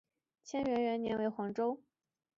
[0.51, 1.79] 干元元年仍为黄州。